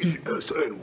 [0.00, 0.78] ESNY.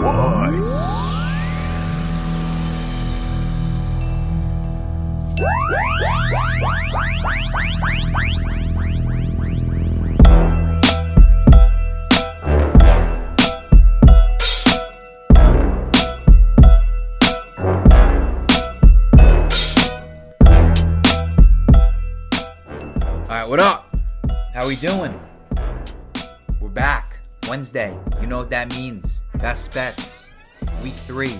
[23.22, 23.90] All right, what up?
[24.54, 25.20] How we doing?
[26.62, 27.09] We're back.
[27.50, 27.98] Wednesday.
[28.22, 29.22] You know what that means.
[29.36, 30.30] Best bets.
[30.84, 31.40] Week three.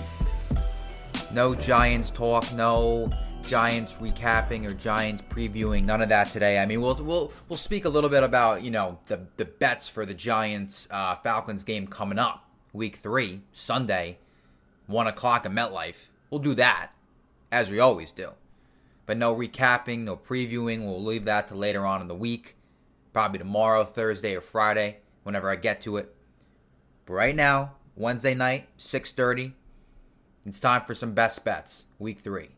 [1.32, 2.52] No Giants talk.
[2.52, 5.84] No Giants recapping or Giants previewing.
[5.84, 6.58] None of that today.
[6.58, 9.88] I mean, we'll we'll we'll speak a little bit about you know the the bets
[9.88, 12.44] for the Giants uh, Falcons game coming up.
[12.72, 14.18] Week three, Sunday,
[14.86, 16.06] one o'clock at MetLife.
[16.28, 16.90] We'll do that
[17.52, 18.30] as we always do.
[19.06, 20.86] But no recapping, no previewing.
[20.86, 22.56] We'll leave that to later on in the week.
[23.12, 24.98] Probably tomorrow, Thursday, or Friday,
[25.30, 26.12] whenever I get to it.
[27.06, 29.52] But right now, Wednesday night, 6.30,
[30.44, 32.50] it's time for some best bets, week three.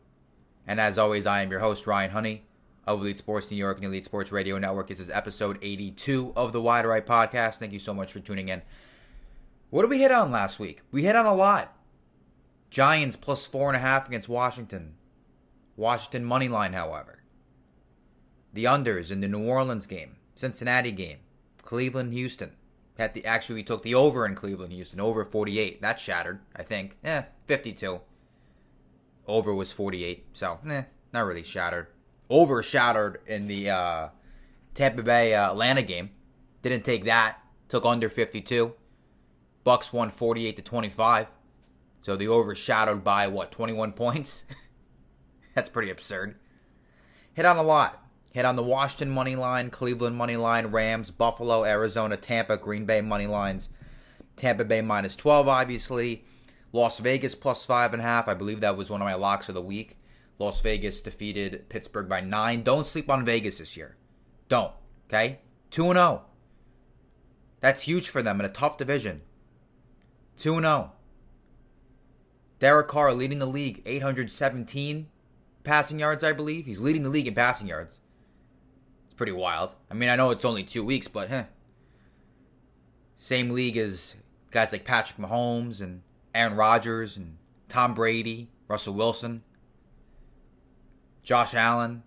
[0.65, 2.43] And as always, I am your host, Ryan Honey
[2.87, 4.87] of Elite Sports New York and Elite Sports Radio Network.
[4.87, 7.59] This is episode 82 of the Wide Right Podcast.
[7.59, 8.63] Thank you so much for tuning in.
[9.69, 10.81] What did we hit on last week?
[10.91, 11.75] We hit on a lot.
[12.71, 14.95] Giants plus four and a half against Washington.
[15.77, 17.19] Washington money line, however.
[18.51, 21.19] The unders in the New Orleans game, Cincinnati game,
[21.63, 22.51] Cleveland, Houston.
[22.97, 25.81] Had the actually we took the over in Cleveland, Houston, over 48.
[25.81, 26.97] That shattered, I think.
[27.03, 28.01] Eh, 52.
[29.25, 31.87] Over was 48, so eh, not really shattered.
[32.29, 34.07] Over shattered in the uh,
[34.73, 36.11] Tampa Bay uh, Atlanta game.
[36.61, 37.39] Didn't take that.
[37.69, 38.73] Took under 52.
[39.65, 41.27] Bucs won 48 to 25.
[42.01, 44.45] So the overshadowed by what 21 points.
[45.55, 46.35] That's pretty absurd.
[47.33, 48.02] Hit on a lot.
[48.33, 52.99] Hit on the Washington money line, Cleveland money line, Rams, Buffalo, Arizona, Tampa, Green Bay
[52.99, 53.69] money lines.
[54.35, 56.25] Tampa Bay minus 12, obviously.
[56.71, 58.27] Las Vegas plus 5.5.
[58.27, 59.99] I believe that was one of my locks of the week.
[60.39, 62.63] Las Vegas defeated Pittsburgh by 9.
[62.63, 63.97] Don't sleep on Vegas this year.
[64.49, 64.73] Don't.
[65.07, 65.41] Okay?
[65.69, 66.25] 2 0.
[67.61, 69.21] That's huge for them in a tough division.
[70.37, 70.91] 2 0.
[72.57, 75.07] Derek Carr leading the league, 817
[75.63, 76.65] passing yards, I believe.
[76.65, 77.99] He's leading the league in passing yards.
[79.13, 79.75] It's pretty wild.
[79.91, 81.43] I mean, I know it's only two weeks, but huh.
[83.15, 84.15] Same league as
[84.49, 86.01] guys like Patrick Mahomes and
[86.33, 87.37] Aaron Rodgers and
[87.69, 89.43] Tom Brady, Russell Wilson,
[91.21, 92.01] Josh Allen,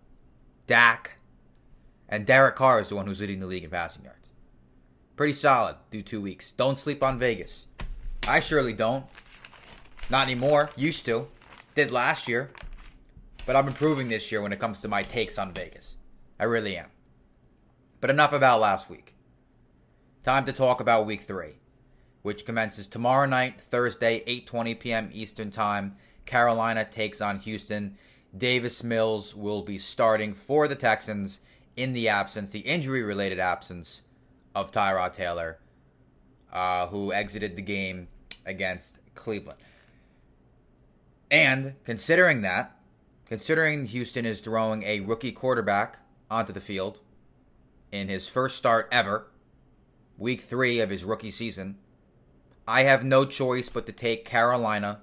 [0.66, 1.18] Dak,
[2.08, 4.28] and Derek Carr is the one who's leading the league in passing yards.
[5.14, 6.50] Pretty solid through two weeks.
[6.50, 7.68] Don't sleep on Vegas.
[8.26, 9.04] I surely don't.
[10.10, 10.70] Not anymore.
[10.74, 11.28] Used to.
[11.76, 12.50] Did last year.
[13.46, 15.98] But I'm improving this year when it comes to my takes on Vegas.
[16.40, 16.88] I really am.
[18.06, 19.16] But enough about last week.
[20.22, 21.54] Time to talk about week 3,
[22.22, 25.10] which commences tomorrow night, Thursday, 8:20 p.m.
[25.12, 25.96] Eastern Time.
[26.24, 27.98] Carolina takes on Houston.
[28.36, 31.40] Davis Mills will be starting for the Texans
[31.74, 34.04] in the absence, the injury-related absence
[34.54, 35.58] of Tyrod Taylor,
[36.52, 38.06] uh, who exited the game
[38.44, 39.64] against Cleveland.
[41.28, 42.78] And considering that,
[43.24, 45.98] considering Houston is throwing a rookie quarterback
[46.30, 47.00] onto the field
[47.92, 49.28] in his first start ever,
[50.18, 51.78] week three of his rookie season,
[52.66, 55.00] I have no choice but to take Carolina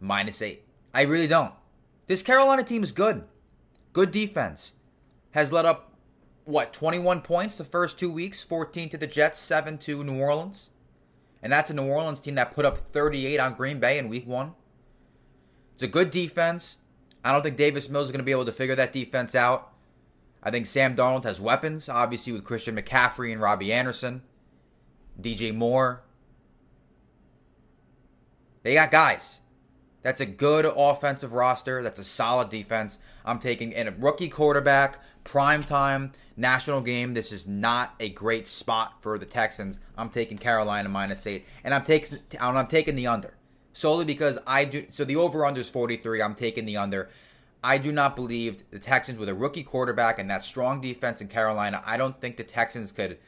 [0.00, 0.64] minus eight.
[0.94, 1.52] I really don't.
[2.06, 3.24] This Carolina team is good.
[3.92, 4.74] Good defense.
[5.32, 5.94] Has led up,
[6.44, 8.42] what, 21 points the first two weeks?
[8.42, 10.70] 14 to the Jets, 7 to New Orleans.
[11.42, 14.26] And that's a New Orleans team that put up 38 on Green Bay in week
[14.26, 14.54] one.
[15.74, 16.78] It's a good defense.
[17.24, 19.72] I don't think Davis Mills is going to be able to figure that defense out.
[20.46, 24.22] I think Sam Darnold has weapons, obviously with Christian McCaffrey and Robbie Anderson,
[25.20, 26.04] DJ Moore.
[28.62, 29.40] They got guys.
[30.02, 31.82] That's a good offensive roster.
[31.82, 33.00] That's a solid defense.
[33.24, 37.14] I'm taking in a rookie quarterback, prime time, national game.
[37.14, 39.80] This is not a great spot for the Texans.
[39.98, 43.34] I'm taking Carolina minus eight, and I'm taking I'm taking the under
[43.76, 44.86] solely because I do.
[44.90, 46.22] So the over under is 43.
[46.22, 47.10] I'm taking the under.
[47.66, 51.26] I do not believe the Texans with a rookie quarterback and that strong defense in
[51.26, 51.82] Carolina.
[51.84, 53.18] I don't think the Texans could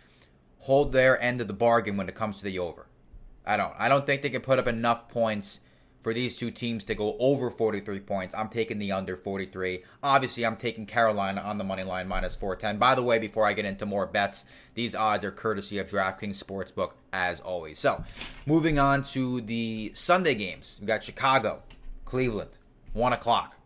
[0.58, 2.87] hold their end of the bargain when it comes to the over.
[3.44, 3.73] I don't.
[3.76, 5.58] I don't think they can put up enough points
[6.00, 8.32] for these two teams to go over 43 points.
[8.32, 9.82] I'm taking the under 43.
[10.05, 12.79] Obviously, I'm taking Carolina on the money line minus 410.
[12.79, 14.44] By the way, before I get into more bets,
[14.75, 17.81] these odds are courtesy of DraftKings Sportsbook as always.
[17.81, 18.05] So,
[18.46, 20.79] moving on to the Sunday games.
[20.81, 21.64] We got Chicago,
[22.05, 22.58] Cleveland,
[22.93, 23.57] 1 o'clock.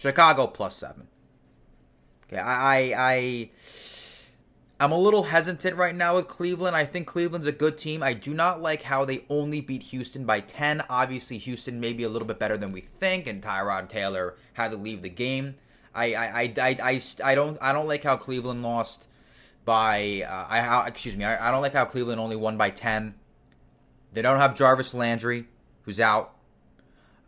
[0.00, 1.06] Chicago plus 7.
[2.26, 3.50] Okay, I, I, I
[4.80, 6.74] I'm a little hesitant right now with Cleveland.
[6.74, 8.02] I think Cleveland's a good team.
[8.02, 10.84] I do not like how they only beat Houston by 10.
[10.88, 14.70] Obviously, Houston may be a little bit better than we think, and Tyrod Taylor had
[14.70, 15.56] to leave the game.
[15.94, 19.04] I I, I, I, I, don't I don't like how Cleveland lost
[19.66, 21.26] by I excuse me.
[21.26, 22.36] I don't like how Cleveland lost by uh,
[25.78, 26.39] I how, excuse me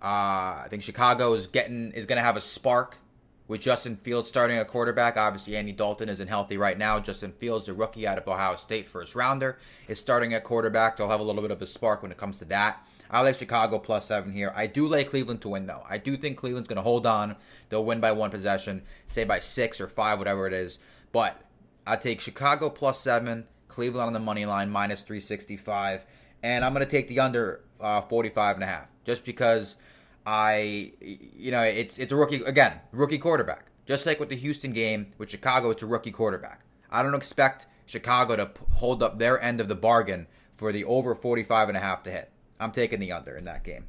[0.03, 2.99] Uh, I think Chicago is getting is going to have a spark
[3.47, 5.17] with Justin Fields starting a quarterback.
[5.17, 6.99] Obviously, Andy Dalton isn't healthy right now.
[6.99, 10.97] Justin Fields, a rookie out of Ohio State, first rounder, is starting at quarterback.
[10.97, 12.85] They'll have a little bit of a spark when it comes to that.
[13.13, 14.53] I like Chicago plus seven here.
[14.57, 15.85] I do like Cleveland to win, though.
[15.89, 17.37] I do think Cleveland's going to hold on.
[17.69, 20.81] They'll win by one possession, say by six or five, whatever it is.
[21.13, 21.41] But
[21.87, 26.07] I take Chicago plus seven, Cleveland on the money line, minus 365.
[26.43, 29.77] And I'm going to take the under uh, 45 and a half, just because–
[30.27, 33.67] I, you know, it's it's a rookie again, rookie quarterback.
[33.87, 36.65] Just like with the Houston game with Chicago, it's a rookie quarterback.
[36.91, 41.15] I don't expect Chicago to hold up their end of the bargain for the over
[41.15, 42.31] 45 and a half to hit.
[42.61, 43.87] I'm taking the under in that game.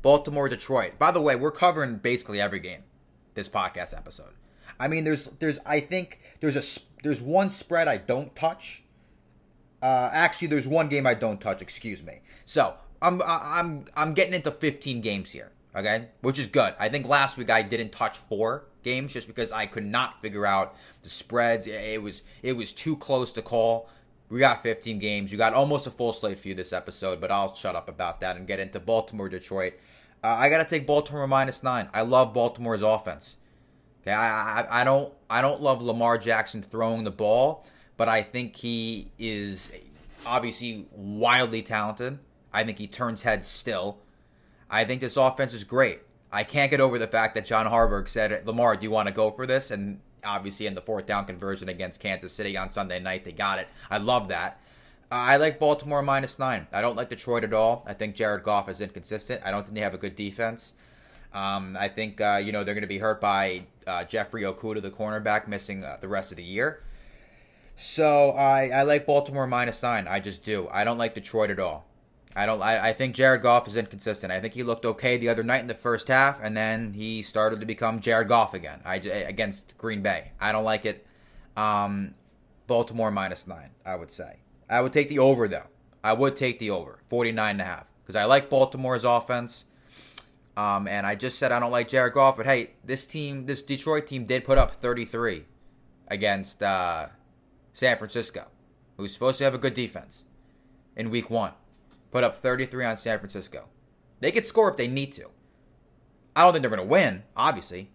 [0.00, 0.98] Baltimore Detroit.
[0.98, 2.82] By the way, we're covering basically every game
[3.34, 4.34] this podcast episode.
[4.78, 8.82] I mean, there's there's I think there's a there's one spread I don't touch.
[9.80, 11.60] Uh, actually, there's one game I don't touch.
[11.60, 12.20] Excuse me.
[12.44, 16.74] So I'm I'm I'm getting into 15 games here, okay, which is good.
[16.78, 20.46] I think last week I didn't touch four games just because I could not figure
[20.46, 21.66] out the spreads.
[21.66, 23.90] It was it was too close to call.
[24.28, 25.30] We got 15 games.
[25.30, 28.20] You got almost a full slate for you this episode, but I'll shut up about
[28.20, 29.74] that and get into Baltimore, Detroit.
[30.24, 31.88] Uh, I gotta take Baltimore minus nine.
[31.92, 33.36] I love Baltimore's offense.
[34.02, 37.66] Okay, I, I I don't I don't love Lamar Jackson throwing the ball,
[37.96, 39.74] but I think he is
[40.24, 42.20] obviously wildly talented.
[42.52, 43.98] I think he turns heads still.
[44.70, 46.00] I think this offense is great.
[46.32, 49.14] I can't get over the fact that John Harbaugh said, Lamar, do you want to
[49.14, 49.70] go for this?
[49.70, 53.58] And obviously, in the fourth down conversion against Kansas City on Sunday night, they got
[53.58, 53.68] it.
[53.90, 54.60] I love that.
[55.10, 56.66] Uh, I like Baltimore minus nine.
[56.72, 57.84] I don't like Detroit at all.
[57.86, 59.42] I think Jared Goff is inconsistent.
[59.44, 60.72] I don't think they have a good defense.
[61.34, 64.80] Um, I think uh, you know they're going to be hurt by uh, Jeffrey Okudah,
[64.80, 66.82] the cornerback, missing uh, the rest of the year.
[67.76, 70.06] So I, I like Baltimore minus nine.
[70.08, 70.68] I just do.
[70.70, 71.86] I don't like Detroit at all.
[72.34, 72.62] I don't.
[72.62, 74.32] I, I think Jared Goff is inconsistent.
[74.32, 77.22] I think he looked okay the other night in the first half, and then he
[77.22, 78.80] started to become Jared Goff again.
[78.84, 80.32] I against Green Bay.
[80.40, 81.06] I don't like it.
[81.56, 82.14] Um,
[82.66, 83.70] Baltimore minus nine.
[83.84, 84.40] I would say.
[84.70, 85.66] I would take the over though.
[86.02, 89.66] I would take the over 49 and a half because I like Baltimore's offense.
[90.56, 93.62] Um, and I just said I don't like Jared Goff, but hey, this team, this
[93.62, 95.44] Detroit team, did put up 33
[96.08, 97.06] against uh,
[97.72, 98.48] San Francisco,
[98.98, 100.24] who's supposed to have a good defense
[100.94, 101.52] in Week One
[102.12, 103.68] put up 33 on San Francisco.
[104.20, 105.30] They could score if they need to.
[106.36, 107.90] I don't think they're going to win, obviously,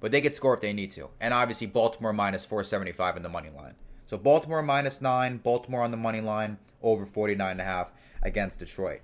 [0.00, 1.10] but they could score if they need to.
[1.20, 3.74] And obviously, Baltimore minus 475 in the money line.
[4.06, 7.90] So Baltimore minus 9, Baltimore on the money line, over 49.5
[8.22, 9.00] against Detroit.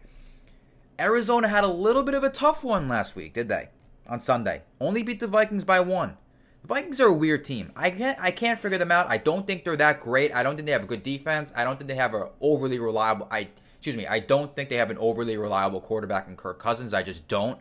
[0.99, 3.71] Arizona had a little bit of a tough one last week, did they?
[4.07, 4.63] On Sunday.
[4.81, 6.17] Only beat the Vikings by one.
[6.63, 7.73] The Vikings are a weird team.
[7.75, 9.11] I can't I can't figure them out.
[9.11, 10.33] I don't think they're that great.
[10.33, 11.53] I don't think they have a good defense.
[11.57, 13.49] I don't think they have an overly reliable I
[13.83, 16.95] excuse me, I don't think they have an overly reliable quarterback in Kirk Cousins.
[16.95, 17.59] I just don't.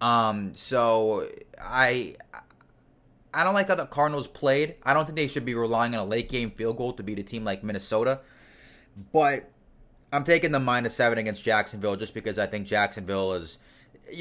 [0.00, 1.28] Um, so
[1.60, 2.16] I
[3.34, 4.76] I don't like how the Cardinals played.
[4.82, 7.18] I don't think they should be relying on a late game field goal to beat
[7.18, 8.20] a team like Minnesota.
[9.12, 9.50] But
[10.10, 13.58] I'm taking the minus seven against Jacksonville just because I think Jacksonville is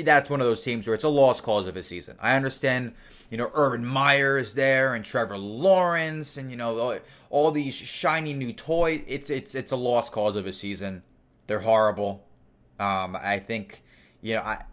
[0.03, 2.17] that's one of those teams where it's a lost cause of a season.
[2.19, 2.93] I understand,
[3.29, 7.73] you know, Urban Meyer is there and Trevor Lawrence and you know all, all these
[7.73, 9.01] shiny new toys.
[9.07, 11.03] It's it's it's a lost cause of a season.
[11.51, 12.25] They're horrible.
[12.79, 13.81] Um, I think,
[14.21, 14.63] you know, I,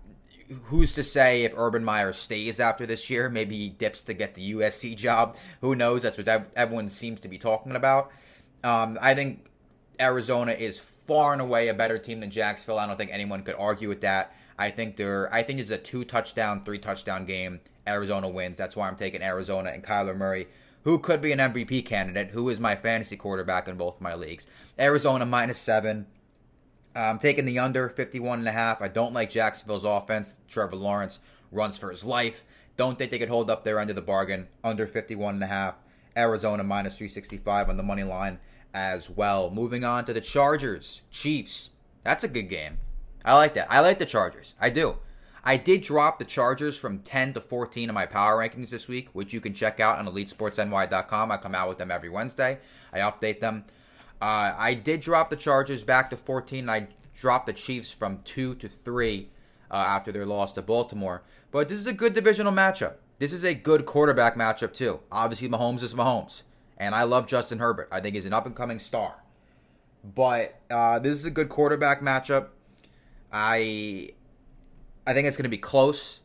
[0.66, 3.28] who's to say if Urban Meyer stays after this year?
[3.28, 5.36] Maybe he dips to get the USC job.
[5.60, 6.02] Who knows?
[6.02, 8.12] That's what everyone seems to be talking about.
[8.62, 9.50] Um, I think
[9.98, 12.78] Arizona is far and away a better team than Jacksonville.
[12.78, 14.32] I don't think anyone could argue with that.
[14.56, 15.34] I think they're.
[15.34, 17.58] I think it's a two touchdown, three touchdown game.
[17.88, 18.56] Arizona wins.
[18.56, 20.46] That's why I'm taking Arizona and Kyler Murray,
[20.84, 24.46] who could be an MVP candidate, who is my fantasy quarterback in both my leagues.
[24.78, 26.06] Arizona minus seven.
[26.94, 28.82] I'm taking the under 51 and a half.
[28.82, 30.34] I don't like Jacksonville's offense.
[30.48, 31.20] Trevor Lawrence
[31.52, 32.44] runs for his life.
[32.76, 34.48] Don't think they could hold up their end of the bargain.
[34.64, 35.76] Under 51 and a half.
[36.16, 38.38] Arizona minus 365 on the money line
[38.74, 39.50] as well.
[39.50, 41.70] Moving on to the Chargers, Chiefs.
[42.04, 42.78] That's a good game.
[43.24, 43.70] I like that.
[43.70, 44.54] I like the Chargers.
[44.60, 44.96] I do.
[45.44, 49.08] I did drop the Chargers from 10 to 14 in my power rankings this week,
[49.12, 51.32] which you can check out on EliteSportsNY.com.
[51.32, 52.58] I come out with them every Wednesday.
[52.92, 53.64] I update them.
[54.20, 56.68] Uh, I did drop the Chargers back to 14.
[56.68, 59.28] I dropped the Chiefs from 2 to 3
[59.70, 61.22] uh, after their loss to Baltimore.
[61.50, 62.94] But this is a good divisional matchup.
[63.18, 65.00] This is a good quarterback matchup, too.
[65.10, 66.42] Obviously, Mahomes is Mahomes.
[66.76, 67.88] And I love Justin Herbert.
[67.90, 69.24] I think he's an up and coming star.
[70.04, 72.48] But uh, this is a good quarterback matchup.
[73.32, 74.10] I
[75.06, 76.22] I think it's going to be close.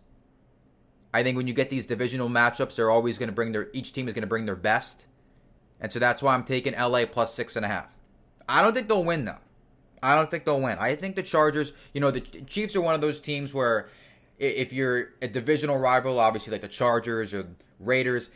[1.13, 3.93] I think when you get these divisional matchups, they're always going to bring their each
[3.93, 5.05] team is going to bring their best,
[5.79, 7.95] and so that's why I'm taking LA plus six and a half.
[8.47, 9.39] I don't think they'll win though.
[10.01, 10.77] I don't think they'll win.
[10.79, 13.87] I think the Chargers, you know, the Chiefs are one of those teams where
[14.37, 17.47] if you're a divisional rival, obviously like the Chargers or
[17.79, 18.29] Raiders,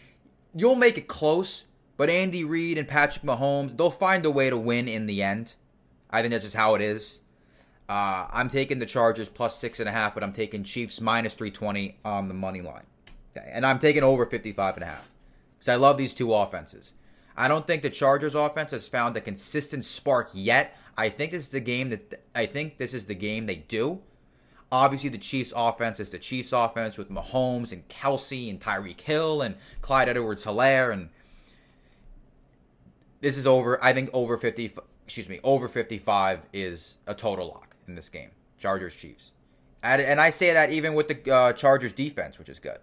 [0.56, 1.66] you'll make it close.
[1.98, 5.56] But Andy Reid and Patrick Mahomes, they'll find a way to win in the end.
[6.10, 7.22] I think that's just how it is.
[7.90, 11.34] Uh, I'm taking the Chargers plus six and a half, but I'm taking Chiefs minus
[11.34, 12.86] 320 on the money line.
[13.36, 15.12] And I'm taking over 55 and a half
[15.58, 16.94] because I love these two offenses.
[17.38, 20.76] I don't think the Chargers offense has found a consistent spark yet.
[20.98, 24.02] I think this is the game that I think this is the game they do.
[24.72, 29.42] Obviously, the Chiefs offense is the Chiefs offense with Mahomes and Kelce and Tyreek Hill
[29.42, 31.10] and Clyde Edwards-Helaire and
[33.22, 33.84] this is over.
[33.84, 34.74] I think over 50.
[35.06, 38.32] Excuse me, over 55 is a total lock in this game.
[38.58, 39.32] Chargers Chiefs.
[39.84, 42.80] And I say that even with the uh, Chargers defense, which is good.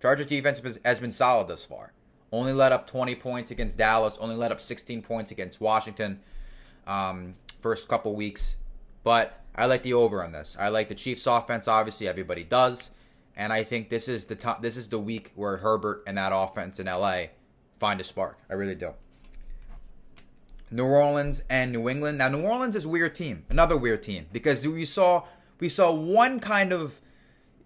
[0.00, 1.92] Chargers defense has been solid thus far.
[2.32, 4.16] Only let up 20 points against Dallas.
[4.18, 6.20] Only let up 16 points against Washington.
[6.86, 8.56] Um, first couple weeks,
[9.04, 10.56] but I like the over on this.
[10.58, 11.68] I like the Chiefs offense.
[11.68, 12.90] Obviously, everybody does,
[13.36, 14.62] and I think this is the top.
[14.62, 17.26] This is the week where Herbert and that offense in LA
[17.78, 18.38] find a spark.
[18.50, 18.94] I really do.
[20.72, 22.18] New Orleans and New England.
[22.18, 25.24] Now New Orleans is weird team, another weird team because we saw
[25.60, 27.00] we saw one kind of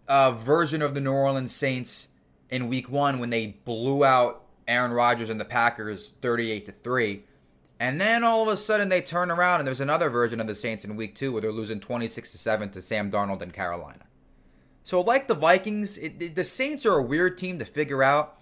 [0.08, 2.08] uh, version of the New Orleans Saints
[2.50, 7.25] in Week One when they blew out Aaron Rodgers and the Packers thirty-eight to three,
[7.78, 10.54] and then all of a sudden they turn around and there's another version of the
[10.54, 14.06] Saints in Week Two where they're losing twenty-six to seven to Sam Darnold and Carolina.
[14.82, 18.35] So like the Vikings, it, the Saints are a weird team to figure out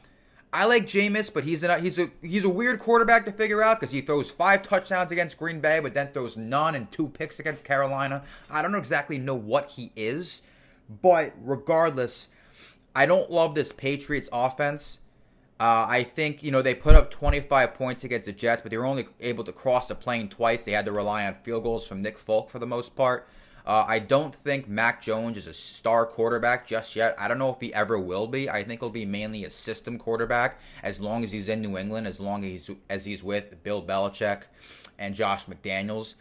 [0.53, 3.93] I like Jameis, but he's he's a he's a weird quarterback to figure out because
[3.93, 7.65] he throws five touchdowns against Green Bay, but then throws none and two picks against
[7.65, 8.23] Carolina.
[8.49, 10.43] I don't exactly know what he is,
[11.03, 12.29] but regardless,
[12.95, 15.01] I don't love this Patriots offense.
[15.61, 18.77] Uh, I think you know they put up 25 points against the Jets, but they
[18.77, 20.65] were only able to cross the plane twice.
[20.65, 23.29] They had to rely on field goals from Nick Folk for the most part.
[23.67, 27.15] Uh, I don't think Mac Jones is a star quarterback just yet.
[27.19, 28.51] I don't know if he ever will be.
[28.51, 32.07] I think he'll be mainly a system quarterback as long as he's in New England,
[32.07, 34.43] as long as he's, as he's with Bill Belichick
[34.99, 36.17] and Josh McDaniels.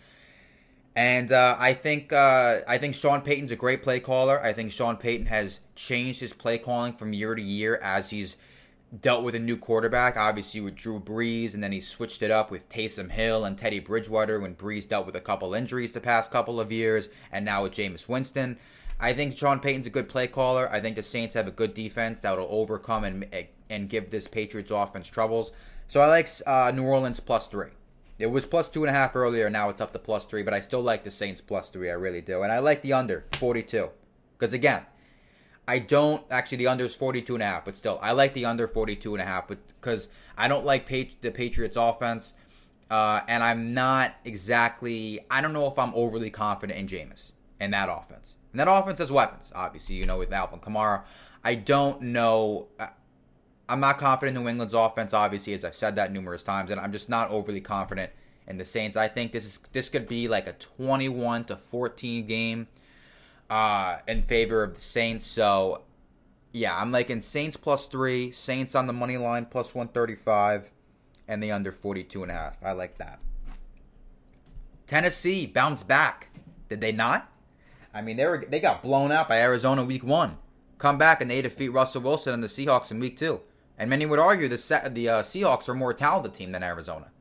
[0.96, 4.40] And uh, I think uh, I think Sean Payton's a great play caller.
[4.42, 8.38] I think Sean Payton has changed his play calling from year to year as he's
[9.02, 12.52] dealt with a new quarterback, obviously with Drew Brees, and then he switched it up
[12.52, 16.32] with Taysom Hill and Teddy Bridgewater when Brees dealt with a couple injuries the past
[16.32, 18.58] couple of years, and now with Jameis Winston.
[19.00, 20.70] I think Sean Payton's a good play caller.
[20.72, 23.26] I think the Saints have a good defense that will overcome and
[23.70, 25.52] and give this Patriots offense troubles.
[25.88, 27.70] So I like uh, New Orleans plus three.
[28.20, 29.50] It was plus two and a half earlier.
[29.50, 31.90] Now it's up to plus three, but I still like the Saints plus three.
[31.90, 33.90] I really do, and I like the under forty two
[34.38, 34.86] because again,
[35.68, 38.46] I don't actually the under is 42 and a half, but still I like the
[38.46, 42.34] under 42 and a half, but because I don't like the Patriots offense,
[42.92, 47.74] uh, and I'm not exactly I don't know if I'm overly confident in Jameis and
[47.74, 48.36] that offense.
[48.52, 51.04] And that offense has weapons, obviously, you know, with Alvin Kamara.
[51.44, 52.68] I don't know.
[52.80, 52.88] Uh,
[53.68, 56.80] I'm not confident in New England's offense, obviously, as I've said that numerous times, and
[56.80, 58.12] I'm just not overly confident
[58.48, 58.96] in the Saints.
[58.96, 62.68] I think this is this could be like a 21 to 14 game
[63.50, 65.26] uh, in favor of the Saints.
[65.26, 65.84] So,
[66.52, 70.72] yeah, I'm liking Saints plus three, Saints on the money line plus 135,
[71.28, 72.64] and the under 42 and a half.
[72.64, 73.20] I like that.
[74.88, 76.30] Tennessee bounced back.
[76.70, 77.30] Did they not?
[77.94, 80.38] I mean, they were they got blown out by Arizona week one.
[80.78, 83.42] Come back and they defeat Russell Wilson and the Seahawks in week two.
[83.78, 87.12] And many would argue the the uh, Seahawks are a more talented team than Arizona.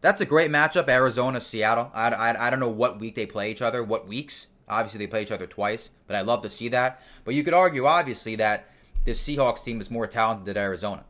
[0.00, 1.90] That's a great matchup, Arizona Seattle.
[1.92, 4.46] I, I, I don't know what week they play each other, what weeks.
[4.68, 7.02] Obviously, they play each other twice, but I love to see that.
[7.24, 8.70] But you could argue, obviously, that
[9.04, 11.04] this Seahawks team is more talented than Arizona.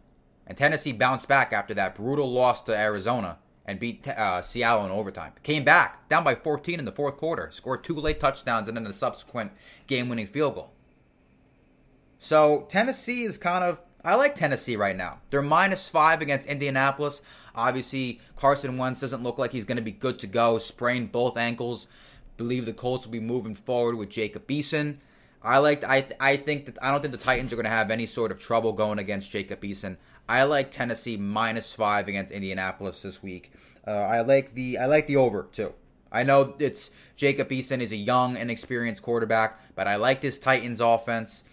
[0.46, 4.90] And Tennessee bounced back after that brutal loss to Arizona and beat uh, Seattle in
[4.90, 5.32] overtime.
[5.42, 8.86] Came back, down by 14 in the fourth quarter, scored two late touchdowns and then
[8.86, 9.52] a subsequent
[9.86, 10.72] game winning field goal.
[12.18, 13.82] So Tennessee is kind of.
[14.04, 15.18] I like Tennessee right now.
[15.30, 17.20] They're minus five against Indianapolis.
[17.54, 20.58] Obviously, Carson Wentz doesn't look like he's going to be good to go.
[20.58, 21.88] Sprained both ankles
[22.38, 24.96] believe the Colts will be moving forward with Jacob Eason.
[25.42, 25.84] I like.
[25.84, 28.32] I I think that I don't think the Titans are going to have any sort
[28.32, 29.98] of trouble going against Jacob Eason.
[30.28, 33.52] I like Tennessee minus five against Indianapolis this week.
[33.86, 35.74] Uh, I like the I like the over too.
[36.10, 40.38] I know it's Jacob Eason is a young and experienced quarterback, but I like this
[40.38, 41.44] Titans offense.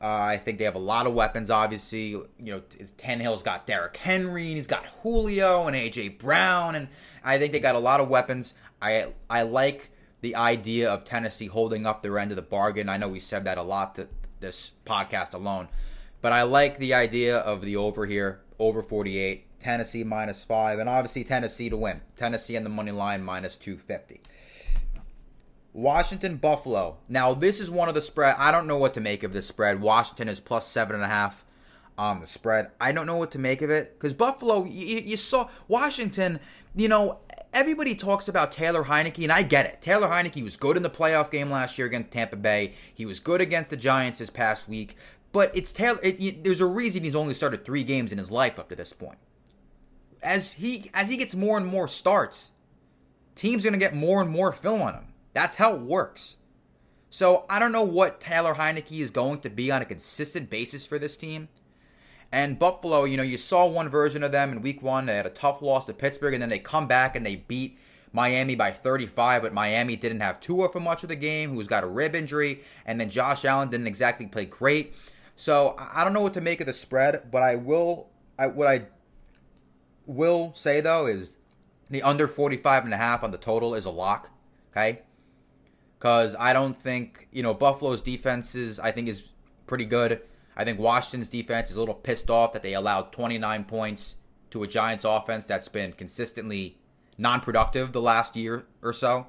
[0.00, 1.50] Uh, I think they have a lot of weapons.
[1.50, 2.60] Obviously, you know,
[2.98, 6.88] Tannehill's got Derrick Henry, and he's got Julio and AJ Brown, and
[7.24, 8.54] I think they got a lot of weapons.
[8.80, 12.88] I I like the idea of Tennessee holding up their end of the bargain.
[12.88, 14.08] I know we said that a lot th-
[14.40, 15.68] this podcast alone,
[16.20, 19.44] but I like the idea of the over here, over 48.
[19.58, 22.02] Tennessee minus five, and obviously Tennessee to win.
[22.14, 24.20] Tennessee and the money line minus 250.
[25.72, 26.96] Washington Buffalo.
[27.08, 28.36] Now this is one of the spread.
[28.38, 29.80] I don't know what to make of this spread.
[29.80, 31.44] Washington is plus seven and a half
[31.98, 32.70] on the spread.
[32.80, 34.64] I don't know what to make of it because Buffalo.
[34.64, 36.40] You, saw Washington.
[36.74, 37.18] You know
[37.56, 39.80] everybody talks about Taylor Heinicke, and I get it.
[39.80, 42.74] Taylor Heinicke was good in the playoff game last year against Tampa Bay.
[42.94, 44.94] He was good against the Giants this past week.
[45.32, 45.98] But it's Taylor.
[46.02, 48.92] It, there's a reason he's only started three games in his life up to this
[48.92, 49.18] point.
[50.22, 52.50] As he as he gets more and more starts,
[53.34, 55.06] teams are gonna get more and more film on him.
[55.32, 56.36] That's how it works.
[57.10, 60.84] So I don't know what Taylor Heinicke is going to be on a consistent basis
[60.84, 61.48] for this team.
[62.32, 65.06] And Buffalo, you know, you saw one version of them in week one.
[65.06, 67.78] They had a tough loss to Pittsburgh, and then they come back and they beat
[68.12, 71.84] Miami by 35, but Miami didn't have Tua for much of the game, who's got
[71.84, 74.94] a rib injury, and then Josh Allen didn't exactly play great.
[75.36, 78.08] So I don't know what to make of the spread, but I will.
[78.38, 78.86] I what I
[80.06, 81.36] will say though is
[81.90, 84.30] the under 45 and a half on the total is a lock.
[84.72, 85.02] Okay,
[85.98, 88.80] because I don't think you know Buffalo's defenses.
[88.80, 89.24] I think is
[89.66, 90.22] pretty good.
[90.56, 94.16] I think Washington's defense is a little pissed off that they allowed 29 points
[94.50, 96.78] to a Giants offense that's been consistently
[97.18, 99.26] non-productive the last year or so.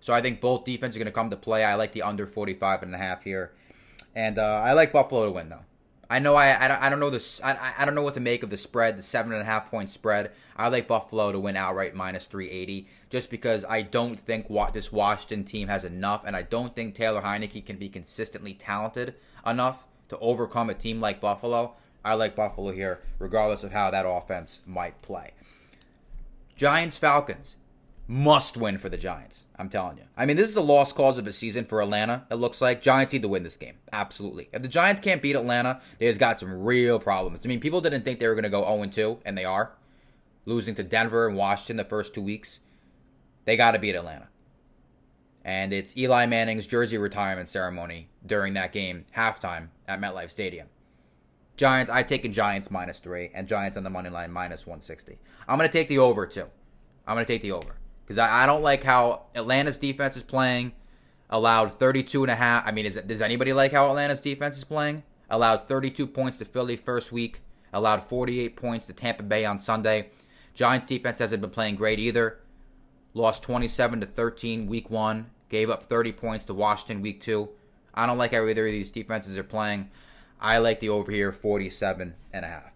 [0.00, 1.64] So I think both defenses are going to come to play.
[1.64, 3.52] I like the under 45 and a half here.
[4.14, 5.64] And uh, I like Buffalo to win though.
[6.10, 8.20] I know I, I, don't, I don't know this I, I don't know what to
[8.20, 10.32] make of the spread, the seven and a half point spread.
[10.54, 15.44] I like Buffalo to win outright minus 380, just because I don't think this Washington
[15.44, 19.14] team has enough, and I don't think Taylor Heinicke can be consistently talented
[19.46, 21.74] enough to overcome a team like Buffalo.
[22.04, 25.32] I like Buffalo here, regardless of how that offense might play.
[26.56, 27.56] Giants Falcons
[28.06, 29.46] must win for the Giants.
[29.58, 30.04] I'm telling you.
[30.16, 32.26] I mean, this is a lost cause of the season for Atlanta.
[32.30, 33.76] It looks like Giants need to win this game.
[33.92, 34.48] Absolutely.
[34.52, 37.40] If the Giants can't beat Atlanta, they just got some real problems.
[37.44, 39.72] I mean, people didn't think they were going to go 0 2, and they are.
[40.44, 42.60] Losing to Denver and Washington the first two weeks.
[43.44, 44.28] They got to beat Atlanta.
[45.44, 50.68] And it's Eli Manning's jersey retirement ceremony during that game, halftime at MetLife Stadium.
[51.56, 55.18] Giants, I've taken Giants minus three, and Giants on the money line minus 160.
[55.46, 56.46] I'm going to take the over, too.
[57.06, 60.22] I'm going to take the over because I, I, don't like how Atlanta's defense is
[60.22, 60.72] playing.
[61.30, 62.66] Allowed 32 and a half.
[62.66, 65.02] I mean, is, does anybody like how Atlanta's defense is playing?
[65.30, 67.40] Allowed 32 points to Philly first week.
[67.72, 70.10] Allowed 48 points to Tampa Bay on Sunday.
[70.54, 72.38] Giants defense hasn't been playing great either.
[73.14, 75.30] Lost 27 to 13 week one.
[75.48, 77.50] Gave up 30 points to Washington week two.
[77.94, 79.90] I don't like how either of these defenses are playing.
[80.40, 82.72] I like the over here 47 and a half.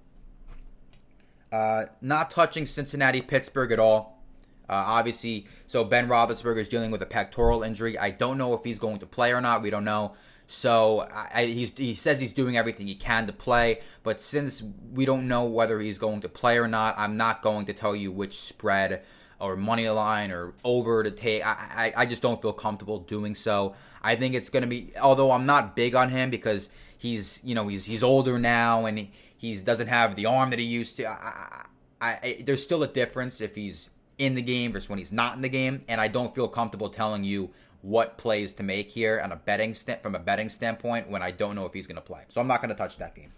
[1.50, 4.22] Uh, not touching Cincinnati Pittsburgh at all.
[4.68, 7.96] Uh, obviously, so Ben Roethlisberger is dealing with a pectoral injury.
[7.98, 9.62] I don't know if he's going to play or not.
[9.62, 10.14] We don't know.
[10.48, 15.26] So I, he says he's doing everything he can to play, but since we don't
[15.26, 18.38] know whether he's going to play or not, I'm not going to tell you which
[18.38, 19.02] spread
[19.40, 21.44] or money line or over to take.
[21.44, 23.75] I, I, I just don't feel comfortable doing so.
[24.03, 27.55] I think it's going to be, although I'm not big on him because he's you
[27.55, 30.96] know he's he's older now and he he's doesn't have the arm that he used
[30.96, 31.07] to.
[31.07, 31.66] I,
[32.01, 35.37] I, I there's still a difference if he's in the game versus when he's not
[35.37, 37.51] in the game, and I don't feel comfortable telling you
[37.83, 41.31] what plays to make here on a betting st- from a betting standpoint when I
[41.31, 42.22] don't know if he's going to play.
[42.31, 43.33] So I'm not going to touch that game.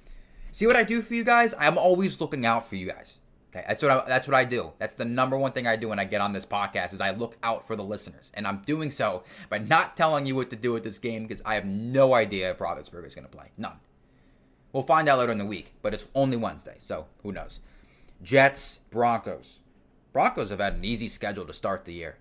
[0.53, 1.55] See what I do for you guys?
[1.59, 3.21] I'm always looking out for you guys.
[3.51, 4.73] Okay, that's what I, that's what I do.
[4.79, 7.13] That's the number one thing I do when I get on this podcast is I
[7.13, 10.57] look out for the listeners, and I'm doing so by not telling you what to
[10.57, 13.53] do with this game because I have no idea if Roethlisberger is going to play.
[13.57, 13.81] None.
[14.73, 17.61] We'll find out later in the week, but it's only Wednesday, so who knows?
[18.23, 19.61] Jets Broncos.
[20.13, 22.19] Broncos have had an easy schedule to start the year.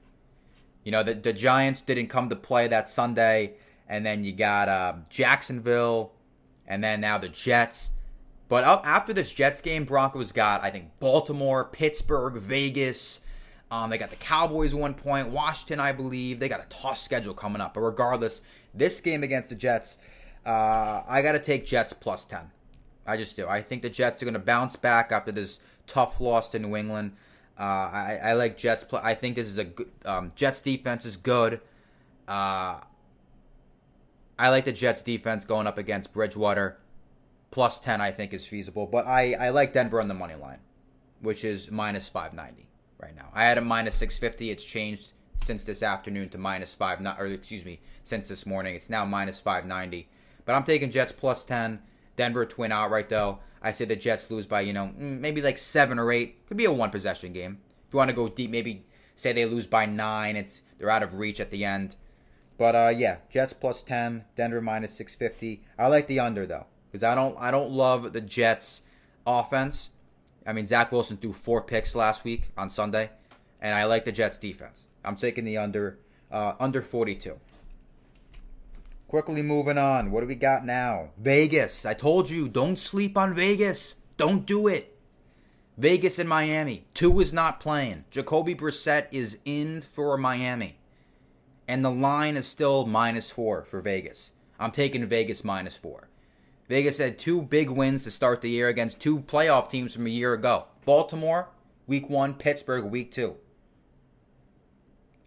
[0.83, 3.55] You know, the, the Giants didn't come to play that Sunday,
[3.89, 6.13] and then you got uh, Jacksonville,
[6.65, 7.91] and then now the Jets.
[8.49, 13.21] But up after this Jets game, Broncos got, I think, Baltimore, Pittsburgh, Vegas.
[13.69, 16.39] Um, they got the Cowboys one point, Washington, I believe.
[16.39, 17.73] They got a tough schedule coming up.
[17.73, 18.41] But regardless,
[18.73, 19.97] this game against the Jets,
[20.45, 22.51] uh, I got to take Jets plus 10.
[23.05, 23.47] I just do.
[23.47, 26.75] I think the Jets are going to bounce back after this tough loss to New
[26.75, 27.13] England.
[27.59, 28.83] Uh, I, I like Jets.
[28.83, 29.01] Play.
[29.03, 29.89] I think this is a good.
[30.05, 31.59] Um, Jets defense is good.
[32.27, 32.79] Uh,
[34.39, 36.77] I like the Jets defense going up against Bridgewater.
[37.57, 38.85] Plus 10, I think, is feasible.
[38.85, 40.59] But I, I like Denver on the money line,
[41.21, 43.29] which is minus 590 right now.
[43.33, 44.51] I had a minus 650.
[44.51, 48.75] It's changed since this afternoon to minus 5, or excuse me, since this morning.
[48.75, 50.07] It's now minus 590.
[50.45, 51.79] But I'm taking Jets plus 10.
[52.15, 53.39] Denver twin outright, though.
[53.59, 56.45] I say the Jets lose by, you know, mm, maybe like 7 or 8.
[56.45, 57.57] Could be a one possession game.
[57.87, 60.35] If you want to go deep, maybe say they lose by 9.
[60.35, 61.95] It's They're out of reach at the end.
[62.55, 65.63] But uh, yeah, Jets plus 10, Denver minus 650.
[65.79, 68.81] I like the under, though because I don't I don't love the Jets
[69.25, 69.91] offense.
[70.45, 73.11] I mean Zach Wilson threw four picks last week on Sunday,
[73.61, 74.87] and I like the Jets defense.
[75.05, 75.99] I'm taking the under
[76.31, 77.39] uh, under 42.
[79.07, 80.11] Quickly moving on.
[80.11, 81.11] What do we got now?
[81.17, 81.85] Vegas.
[81.85, 83.95] I told you, don't sleep on Vegas.
[84.17, 84.97] Don't do it.
[85.77, 86.87] Vegas and Miami.
[86.93, 88.03] Tua is not playing.
[88.11, 90.79] Jacoby Brissett is in for Miami.
[91.69, 94.31] And the line is still minus four for Vegas.
[94.59, 96.09] I'm taking Vegas minus four.
[96.67, 100.09] Vegas had two big wins to start the year against two playoff teams from a
[100.09, 101.49] year ago Baltimore,
[101.85, 103.37] week one, Pittsburgh, week two.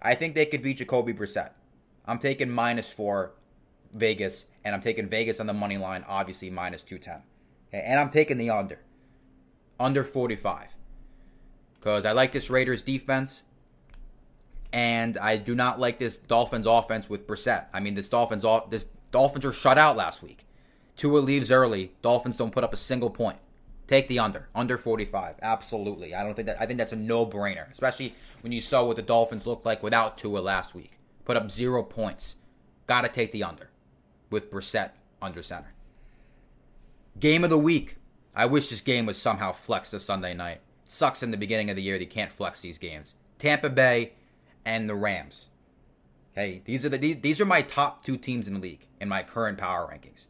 [0.03, 1.51] I think they could beat Jacoby Brissett.
[2.07, 3.33] I'm taking minus four
[3.93, 7.23] Vegas, and I'm taking Vegas on the money line, obviously minus 210.
[7.69, 8.81] Okay, and I'm taking the under.
[9.79, 10.75] Under 45.
[11.79, 13.45] Because I like this Raiders defense,
[14.73, 17.67] and I do not like this Dolphins offense with Brissett.
[17.73, 20.45] I mean, this Dolphins this Dolphins are shut out last week.
[21.01, 21.93] Tua leaves early.
[22.03, 23.39] Dolphins don't put up a single point.
[23.87, 24.51] Take the under.
[24.55, 25.37] Under 45.
[25.41, 26.15] Absolutely.
[26.15, 29.03] I don't think that I think that's a no-brainer, especially when you saw what the
[29.03, 30.93] Dolphins looked like without Tua last week.
[31.25, 32.37] Put up 0 points.
[32.87, 33.71] Got to take the under
[34.29, 34.91] with Brissett
[35.23, 35.73] under center.
[37.19, 37.97] Game of the week.
[38.37, 40.61] I wish this game was somehow flexed to Sunday night.
[40.85, 43.15] It sucks in the beginning of the year that you can't flex these games.
[43.39, 44.13] Tampa Bay
[44.67, 45.49] and the Rams.
[46.35, 49.23] Okay, these are the these are my top two teams in the league in my
[49.23, 50.27] current power rankings.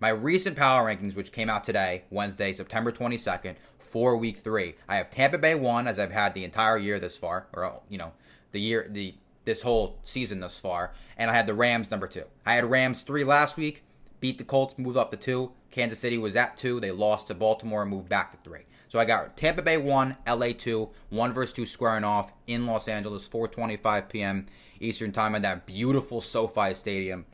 [0.00, 4.96] My recent power rankings, which came out today, Wednesday, September 22nd, for week three, I
[4.96, 8.12] have Tampa Bay one, as I've had the entire year this far, or you know,
[8.52, 12.24] the year, the this whole season thus far, and I had the Rams number two.
[12.46, 13.84] I had Rams three last week,
[14.20, 15.52] beat the Colts, moved up to two.
[15.70, 16.80] Kansas City was at two.
[16.80, 18.62] They lost to Baltimore and moved back to three.
[18.88, 22.88] So I got Tampa Bay one, LA two, one versus two squaring off in Los
[22.88, 24.46] Angeles, 4:25 p.m.
[24.80, 27.26] Eastern time at that beautiful SoFi Stadium.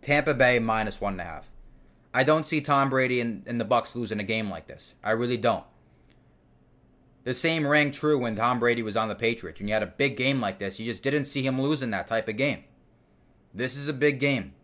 [0.00, 1.52] Tampa Bay minus one and a half.
[2.16, 4.94] I don't see Tom Brady and, and the Bucs losing a game like this.
[5.04, 5.64] I really don't.
[7.24, 9.60] The same rang true when Tom Brady was on the Patriots.
[9.60, 12.06] When you had a big game like this, you just didn't see him losing that
[12.06, 12.64] type of game.
[13.52, 14.54] This is a big game.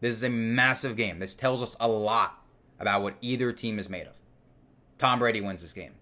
[0.00, 1.20] This is a massive game.
[1.20, 2.42] This tells us a lot
[2.80, 4.20] about what either team is made of.
[4.98, 5.92] Tom Brady wins this game.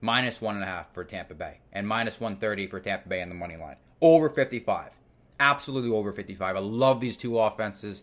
[0.00, 3.28] Minus one and a half for Tampa Bay, and minus 130 for Tampa Bay on
[3.28, 3.76] the money line.
[4.00, 4.98] Over 55.
[5.38, 6.56] Absolutely over 55.
[6.56, 8.02] I love these two offenses.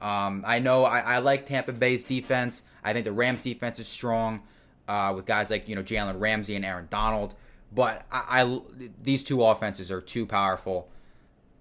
[0.00, 2.62] Um, I know I, I, like Tampa Bay's defense.
[2.82, 4.42] I think the Rams defense is strong
[4.88, 7.34] uh, with guys like you know Jalen Ramsey and Aaron Donald.
[7.72, 8.60] But I, I
[9.02, 10.88] these two offenses are too powerful.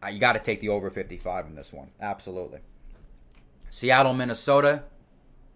[0.01, 1.89] Uh, you got to take the over 55 in this one.
[1.99, 2.59] Absolutely.
[3.69, 4.83] Seattle, Minnesota,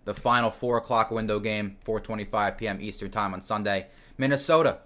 [0.05, 2.79] the final four o'clock window game, 4:25 p.m.
[2.81, 3.87] Eastern time on Sunday.
[4.17, 4.79] Minnesota,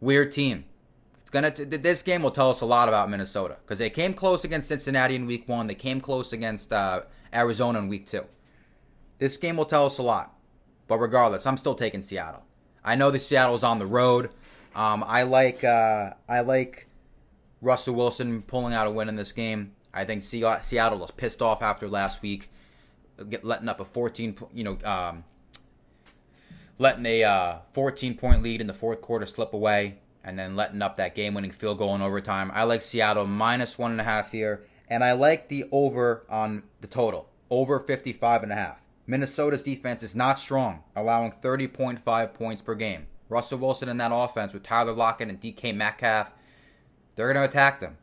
[0.00, 0.64] weird team.
[1.22, 1.50] It's gonna.
[1.50, 4.68] T- this game will tell us a lot about Minnesota because they came close against
[4.68, 5.66] Cincinnati in Week One.
[5.66, 8.24] They came close against uh, Arizona in week two.
[9.18, 10.34] This game will tell us a lot.
[10.86, 12.44] But regardless, I'm still taking Seattle.
[12.84, 14.30] I know that Seattle's on the road.
[14.74, 16.86] Um, I like uh, I like
[17.60, 19.74] Russell Wilson pulling out a win in this game.
[19.92, 22.50] I think Seattle was pissed off after last week,
[23.42, 25.24] letting up a 14, you know, um,
[26.78, 30.80] letting a uh, 14 point lead in the fourth quarter slip away, and then letting
[30.82, 32.50] up that game winning field goal in overtime.
[32.54, 34.64] I like Seattle minus one and a half here.
[34.88, 38.84] And I like the over on the total, over 55 and a half.
[39.06, 43.06] Minnesota's defense is not strong, allowing 30.5 points per game.
[43.28, 46.32] Russell Wilson in that offense with Tyler Lockett and DK Metcalf,
[47.16, 47.98] they're going to attack them.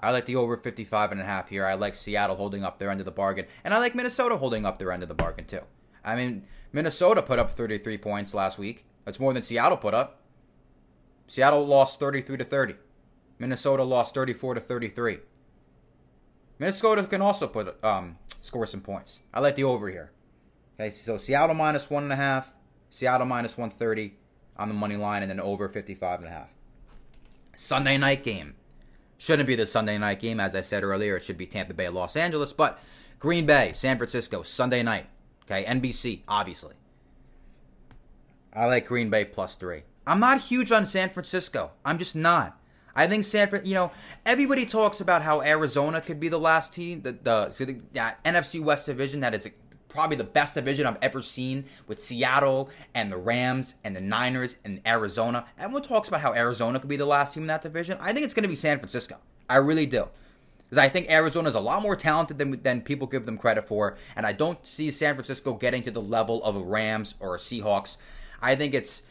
[0.00, 1.64] I like the over 55 and a half here.
[1.64, 4.66] I like Seattle holding up their end of the bargain, and I like Minnesota holding
[4.66, 5.62] up their end of the bargain too.
[6.04, 8.84] I mean, Minnesota put up 33 points last week.
[9.04, 10.22] That's more than Seattle put up.
[11.28, 12.74] Seattle lost 33 to 30.
[13.38, 15.18] Minnesota lost 34 to 33.
[16.62, 19.22] Minnesota can also put um, score some points.
[19.34, 20.12] I like the over here.
[20.78, 22.54] Okay, so Seattle minus one and a half,
[22.88, 24.14] Seattle minus one thirty
[24.56, 26.54] on the money line, and then over fifty five and a half.
[27.56, 28.54] Sunday night game
[29.18, 31.16] shouldn't be the Sunday night game, as I said earlier.
[31.16, 32.78] It should be Tampa Bay, Los Angeles, but
[33.18, 35.06] Green Bay, San Francisco, Sunday night.
[35.46, 36.76] Okay, NBC, obviously.
[38.54, 39.82] I like Green Bay plus three.
[40.06, 41.72] I'm not huge on San Francisco.
[41.84, 42.56] I'm just not.
[42.94, 43.90] I think Sanford, you know,
[44.26, 47.74] everybody talks about how Arizona could be the last team, the, the, so the
[48.24, 49.48] NFC West division that is
[49.88, 54.56] probably the best division I've ever seen with Seattle and the Rams and the Niners
[54.64, 55.46] and Arizona.
[55.58, 57.98] Everyone talks about how Arizona could be the last team in that division.
[58.00, 59.18] I think it's going to be San Francisco.
[59.48, 60.08] I really do.
[60.64, 63.68] Because I think Arizona is a lot more talented than, than people give them credit
[63.68, 63.98] for.
[64.16, 67.38] And I don't see San Francisco getting to the level of a Rams or a
[67.38, 67.98] Seahawks.
[68.40, 69.02] I think it's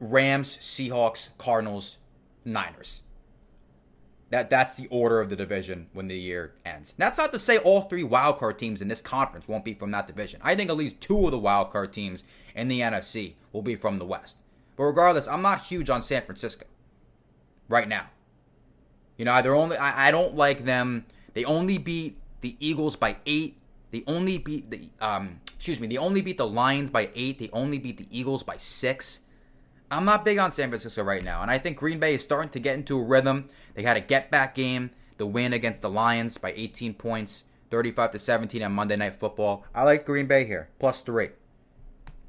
[0.00, 1.98] Rams, Seahawks, Cardinals,
[2.46, 3.02] Niners.
[4.30, 6.94] That that's the order of the division when the year ends.
[6.98, 10.08] That's not to say all three wildcard teams in this conference won't be from that
[10.08, 10.40] division.
[10.42, 13.98] I think at least two of the wildcard teams in the NFC will be from
[13.98, 14.38] the West.
[14.74, 16.66] But regardless, I'm not huge on San Francisco
[17.68, 18.08] right now.
[19.16, 21.06] You know, they're only I, I don't like them.
[21.34, 23.58] They only beat the Eagles by eight.
[23.92, 27.38] They only beat the um excuse me, they only beat the Lions by eight.
[27.38, 29.20] They only beat the Eagles by six.
[29.90, 32.50] I'm not big on San Francisco right now, and I think Green Bay is starting
[32.50, 33.48] to get into a rhythm.
[33.74, 38.10] They had a get back game, the win against the Lions by 18 points, 35
[38.12, 39.64] to 17 on Monday Night Football.
[39.74, 41.28] I like Green Bay here, plus three.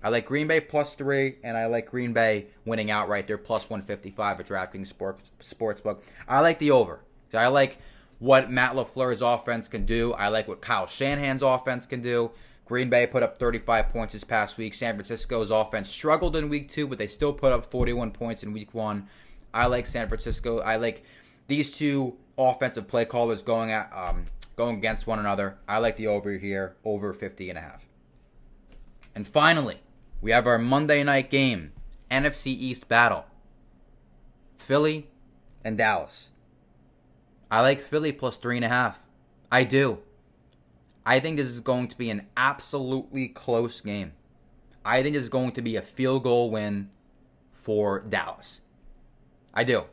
[0.03, 3.27] I like Green Bay plus three, and I like Green Bay winning outright.
[3.27, 6.01] They're plus 155 at DraftKings Sports Sportsbook.
[6.27, 7.01] I like the over.
[7.33, 7.77] I like
[8.19, 10.13] what Matt LaFleur's offense can do.
[10.13, 12.31] I like what Kyle Shanahan's offense can do.
[12.67, 14.73] Green Bay put up 35 points this past week.
[14.73, 18.51] San Francisco's offense struggled in week two, but they still put up 41 points in
[18.51, 19.07] week one.
[19.53, 20.59] I like San Francisco.
[20.59, 21.03] I like
[21.47, 24.25] these two offensive play callers going at um,
[24.57, 25.57] going against one another.
[25.67, 27.85] I like the over here, over 50 and a half.
[29.15, 29.79] And finally,
[30.21, 31.71] we have our Monday night game,
[32.11, 33.25] NFC East battle.
[34.57, 35.09] Philly
[35.63, 36.31] and Dallas.
[37.49, 39.05] I like Philly plus three and a half.
[39.49, 39.99] I do.
[41.07, 44.11] I think this is going to be an absolutely close game.
[44.83, 46.89] I think this is going to be a field goal win
[47.49, 48.59] for Dallas.
[49.53, 49.85] I do.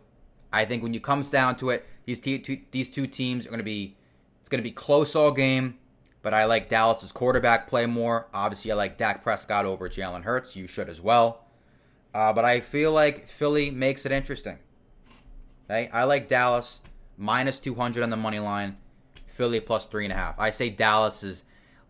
[0.52, 2.40] I think when it comes down to it, these two,
[2.72, 3.96] these two teams are going to be
[4.40, 5.78] it's going to be close all game.
[6.20, 8.26] But I like Dallas's quarterback play more.
[8.34, 10.56] Obviously, I like Dak Prescott over Jalen Hurts.
[10.56, 11.44] You should as well.
[12.12, 14.58] Uh, but I feel like Philly makes it interesting.
[15.70, 16.80] Okay, I like Dallas
[17.16, 18.78] minus 200 on the money line.
[19.34, 20.38] Philly plus three and a half.
[20.38, 21.44] I say Dallas is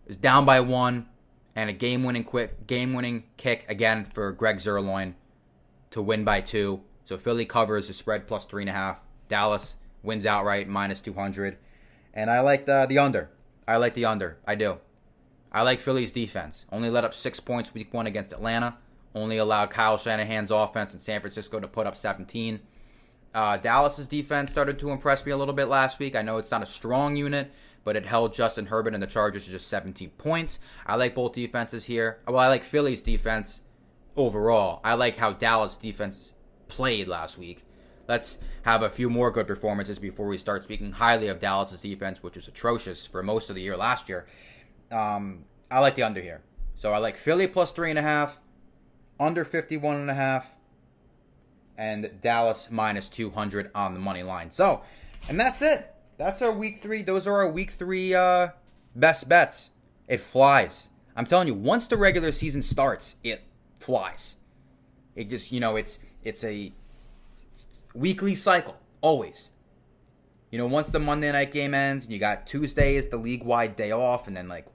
[0.06, 1.06] is down by one,
[1.54, 5.14] and a game winning quick game winning kick again for Greg Zuerlein
[5.90, 6.82] to win by two.
[7.04, 9.02] So Philly covers the spread plus three and a half.
[9.28, 11.58] Dallas wins outright minus two hundred,
[12.12, 13.30] and I like the the under.
[13.68, 14.38] I like the under.
[14.46, 14.78] I do.
[15.52, 16.66] I like Philly's defense.
[16.72, 18.76] Only let up six points week one against Atlanta.
[19.14, 22.60] Only allowed Kyle Shanahan's offense in San Francisco to put up 17.
[23.34, 26.14] Uh, Dallas's defense started to impress me a little bit last week.
[26.14, 27.50] I know it's not a strong unit,
[27.82, 30.60] but it held Justin Herbert and the Chargers to just 17 points.
[30.86, 32.20] I like both defenses here.
[32.28, 33.62] Well, I like Philly's defense
[34.16, 34.80] overall.
[34.84, 36.32] I like how Dallas defense
[36.68, 37.62] played last week.
[38.06, 42.22] Let's have a few more good performances before we start speaking highly of Dallas's defense,
[42.22, 44.26] which was atrocious for most of the year last year.
[44.92, 46.42] Um, I like the under here.
[46.76, 48.40] So I like Philly plus three and a half,
[49.18, 50.54] under 51 and a half,
[51.76, 54.50] and Dallas minus 200 on the money line.
[54.50, 54.82] So,
[55.28, 55.92] and that's it.
[56.16, 57.02] That's our week three.
[57.02, 58.48] Those are our week three uh,
[58.94, 59.72] best bets.
[60.06, 60.90] It flies.
[61.16, 63.42] I'm telling you, once the regular season starts, it
[63.78, 64.36] flies.
[65.14, 66.72] It just, you know, it's it's a
[67.94, 69.50] weekly cycle always.
[70.50, 73.44] You know, once the Monday night game ends, and you got Tuesday is the league
[73.44, 74.66] wide day off, and then like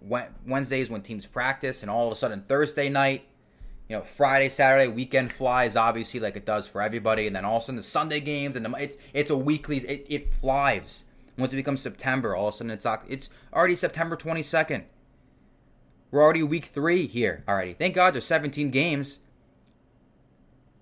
[0.45, 3.28] Wednesday is when teams practice, and all of a sudden Thursday night
[3.89, 7.57] you know, Friday, Saturday, weekend flies obviously like it does for everybody, and then all
[7.57, 11.05] of a sudden the Sunday games and the, it's it's a weekly it, it flies.
[11.37, 14.85] Once it becomes September, all of a sudden it's it's already September twenty second.
[16.11, 17.73] We're already week three here already.
[17.73, 19.19] Thank God there's 17 games.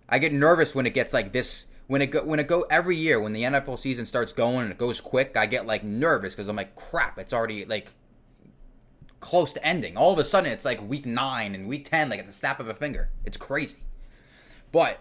[0.07, 1.67] I get nervous when it gets like this.
[1.87, 4.71] When it go when it go every year when the NFL season starts going and
[4.71, 7.93] it goes quick, I get like nervous because I'm like, crap, it's already like
[9.19, 9.97] close to ending.
[9.97, 12.59] All of a sudden, it's like week nine and week 10, like at the snap
[12.59, 13.09] of a finger.
[13.25, 13.79] It's crazy.
[14.71, 14.99] But,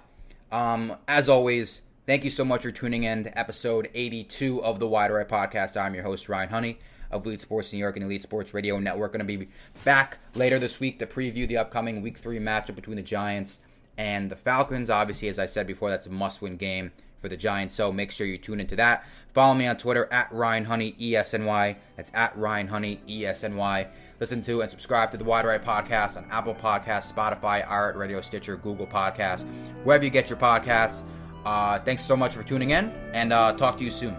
[0.50, 4.86] um, as always, thank you so much for tuning in to episode 82 of the
[4.86, 5.76] Wide Right Podcast.
[5.76, 6.78] I'm your host, Ryan Honey
[7.10, 9.12] of Elite Sports New York and Elite Sports Radio Network.
[9.12, 9.48] Going to be
[9.84, 13.60] back later this week to preview the upcoming Week 3 matchup between the Giants
[13.98, 14.90] and the Falcons.
[14.90, 17.74] Obviously, as I said before, that's a must win game for the Giants.
[17.74, 19.04] So make sure you tune into that.
[19.32, 21.76] Follow me on Twitter at Ryan Honey ESNY.
[21.96, 23.88] That's at Ryan Honey ESNY.
[24.20, 28.20] Listen to and subscribe to the Wide Right Podcast on Apple Podcasts, Spotify, iHeart Radio,
[28.20, 29.44] Stitcher, Google Podcasts,
[29.84, 31.04] wherever you get your podcasts.
[31.44, 34.16] Uh, thanks so much for tuning in, and uh, talk to you soon.